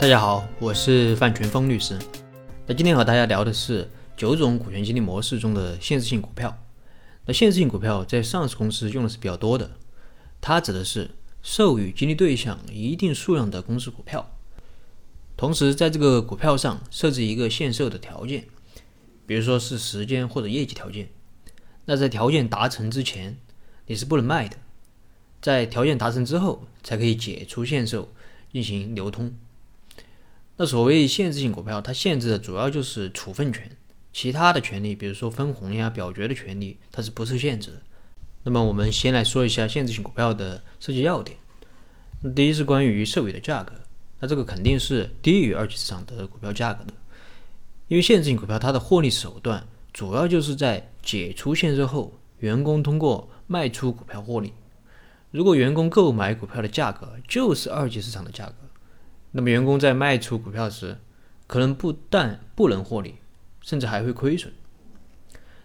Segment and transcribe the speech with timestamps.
[0.00, 1.98] 大家好，我是范全峰律师。
[2.68, 6.56] 那今天和大家聊的是九种股权激励模式中的限制性股票。
[7.26, 9.72] 那限制性股票在上市公司用的是比较多的，
[10.40, 11.10] 它指的是
[11.42, 14.30] 授予激励对象一定数量的公司股票，
[15.36, 18.44] 同时在这个股票上设置一个限售的条件，
[19.26, 21.08] 比如说是时间或者业绩条件。
[21.86, 23.36] 那在条件达成之前，
[23.86, 24.58] 你是不能卖的；
[25.42, 28.12] 在条件达成之后，才可以解除限售
[28.52, 29.34] 进行流通。
[30.60, 33.70] 那所谓限制性股票，它限制的主要就是处分权，
[34.12, 37.76] 其他的权利，比如说分红呀、表决的权利，它是不受限制的。
[38.42, 41.38] 那么我们先来说一下限制性股票的设计要点。
[42.34, 43.72] 第一是关于授予的价格，
[44.18, 46.92] 那这个肯定是低于二级市场的股票价格的，
[47.86, 54.52] 因为限制性股票它的获利手段主要就是在解除限制后，员工通过卖出股票获利。
[55.30, 58.54] 如果员工购买股票的价格就是二级市场的价格，
[59.32, 60.98] 那么员工在卖出股票时，
[61.46, 63.16] 可能不但不能获利，
[63.60, 64.52] 甚至还会亏损。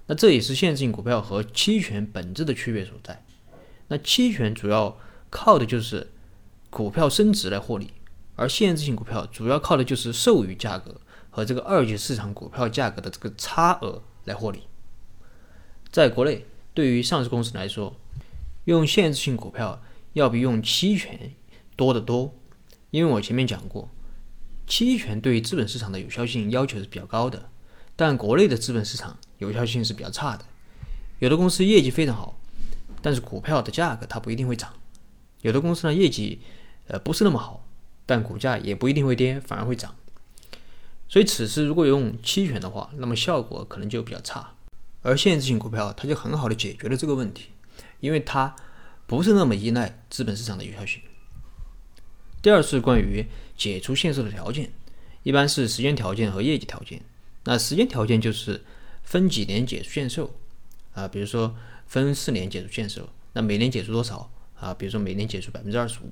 [0.08, 3.24] 那这也是限制性股票和期权本质的区别所在。
[3.88, 4.98] 那期权主要
[5.30, 6.12] 靠的就是
[6.70, 7.92] 股票升值来获利，
[8.36, 14.64] 而限制性股票主要靠的就是授予价格和这个二级市场股票价格的这个差额来获利。
[15.90, 17.96] 在国内，对于上市公司来说，
[18.66, 19.82] 用限制性股票
[20.14, 21.32] 要比用期权
[21.76, 22.34] 多得多。
[22.94, 23.90] 因为我前面讲过，
[24.68, 27.50] 期权对于资本市场的有效性要求是比较高的，
[27.96, 30.46] 但国内的资本市场有效性是比较差的。
[31.18, 32.40] 有的公司业绩非常好，
[33.02, 34.70] 但是股票的价格它不一定会涨；
[35.42, 36.42] 有的公司呢业绩
[36.86, 37.66] 呃不是那么好，
[38.06, 39.96] 但股价也不一定会跌，反而会涨。
[41.10, 44.52] 所以此时如果用期权的话，那么效果可能就比较差。
[45.02, 47.50] 而限制性股票它就很好的解决了这个问题，
[48.02, 48.56] 因为它
[49.08, 51.02] 不是那么依赖资本市场的有效性。
[52.44, 54.70] 第二是关于解除限售的条件，
[55.24, 57.02] 一般是时间条件和业绩条件。
[57.46, 58.62] 那时间条件就是
[59.02, 60.36] 分几年解除限售
[60.94, 61.56] 啊，比如说
[61.88, 64.74] 分四年解除限售，那每年解除多少啊？
[64.74, 66.12] 比如说每年解除百分之二十五。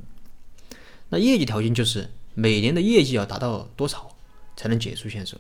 [1.10, 4.16] 那业绩条件就是每年的业绩要达到多少
[4.56, 5.38] 才能解除限售。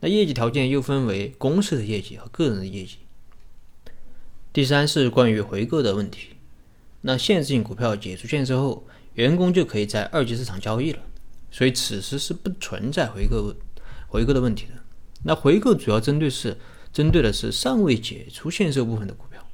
[0.00, 2.98] 那业绩条件又分为公司的业绩和个人的业绩。
[4.52, 6.34] 第三是关于回购的问题，
[7.00, 8.86] 那限制性股票解除限售后。
[9.20, 10.98] 员工就可以在二级市场交易了，
[11.50, 13.54] 所以此时是不存在回购
[14.08, 14.72] 回购的问题的。
[15.24, 16.56] 那回购主要针对是
[16.90, 19.46] 针对的是尚未解除限售部分的股票，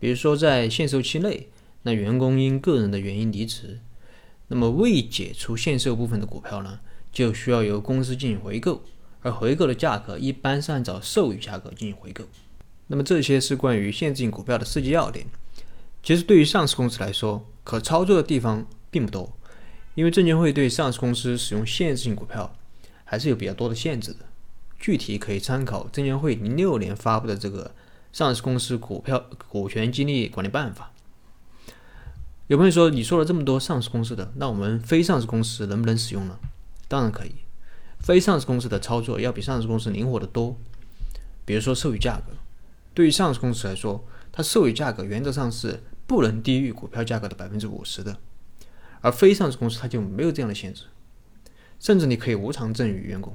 [0.00, 1.48] 比如说在限售期内，
[1.82, 3.78] 那员工因个人的原因离职，
[4.48, 6.80] 那么未解除限售部分的股票呢，
[7.12, 8.82] 就需要由公司进行回购，
[9.20, 12.24] 而回购的价格一般是按照授予价格进行回购。
[12.88, 15.24] 那么这些是关于限制性股票的设计要点。
[16.02, 19.32] 其实对于上市公司来说，可操作的地方并不多，
[19.94, 22.56] 因为证监会对上市公司使用限制性股票
[23.04, 24.26] 还是有比较多的限制的。
[24.80, 27.66] 具体可以参考证监会零六年发布的这个
[28.12, 30.90] 《上市公司股票股权激励管理办法》。
[32.48, 36.36] 有朋友说，你说了这么多上市公司的，那我们非上市公司能不能使用呢？
[36.88, 37.36] 当然可以，
[38.00, 40.56] 非上市公司的操作要比上市公司灵活得多。
[41.44, 42.32] 比如说授予价格，
[42.92, 45.80] 对于上市公司来说，它授予价格原则上是。
[46.12, 48.18] 不能低于股票价格的百分之五十的，
[49.00, 50.82] 而非上市公司它就没有这样的限制，
[51.80, 53.34] 甚至你可以无偿赠与员工。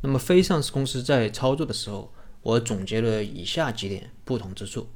[0.00, 4.88] 那么非上市公司在操作的时候，我总结了以下几点不同之处。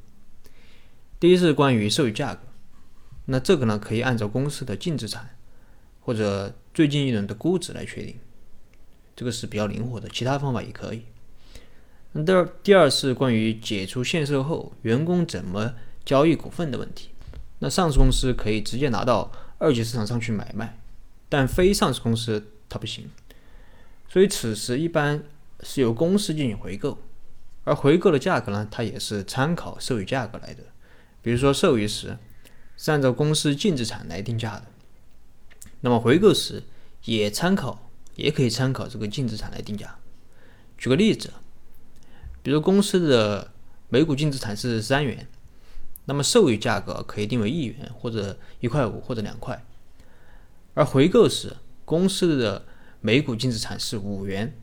[1.21, 2.41] 第一是关于授予价格，
[3.27, 5.37] 那这个呢可以按照公司的净资产
[6.01, 8.19] 或者最近一轮的估值来确定，
[9.15, 11.03] 这个是比较灵活的，其他方法也可以。
[12.25, 15.75] 第二第二是关于解除限售后员工怎么。
[16.05, 17.11] 交易股份的问题，
[17.61, 20.79] 那上市公司可以直接拿到二级市场上去买卖，
[21.29, 23.11] 但非上市公司它不行。
[24.09, 25.23] 所以此时一般
[25.63, 26.99] 是由公司进行回购，
[27.65, 30.63] 而回购的价格呢，它也是参考授予价格来的。
[31.23, 32.19] 比如说授予时
[32.77, 34.67] 是按照公司净资产来定价的，
[35.81, 36.63] 那么回购时
[37.05, 39.97] 也参考，也可以参考这个净资产来定价。
[40.77, 41.33] 举个例子，
[42.43, 43.51] 比如公司的
[43.89, 45.27] 每股净资产是三元。
[46.07, 49.65] 那么授予价格可以定为一元或者一块五或者两块，
[50.75, 52.67] 而回购时公司的
[53.01, 54.57] 每股净资产是五元，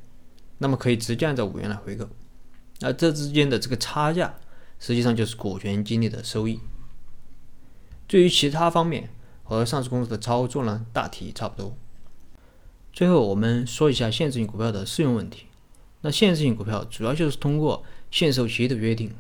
[0.60, 2.08] 那么可以直接按照五元来回购，
[2.80, 4.36] 那这之间的这个差价
[4.80, 6.60] 实际上就是股权激励的收益。
[8.08, 9.10] 至于其他方面
[9.44, 11.76] 和上市公司的操作呢，大体差不多。
[12.92, 15.46] 最后我们说一下限制性股票的适用问题。
[16.02, 19.16] 那限制性股票主要就是通过限售期的约定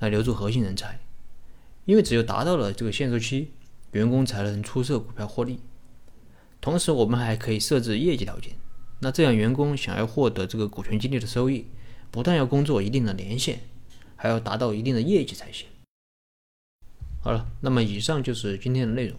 [0.00, 1.00] 来留住核心人才。
[1.84, 3.52] 因为只有达到了这个限售期，
[3.92, 5.60] 员工才能出售股票获利。
[6.60, 8.52] 同时，我们还可以设置业绩条件。
[9.00, 11.66] 那这样，员工想要获得这个股权激励的收益，
[12.10, 13.60] 不但要工作一定的年限，
[14.16, 15.66] 还要达到一定的业绩才行。
[17.20, 19.18] 好了，那么以上就是今天的内容。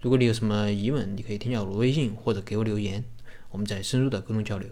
[0.00, 3.02] 如果你有什么疑问，你可以添加我的微信或者给我留言，
[3.50, 4.70] 我们再深入的沟通交流。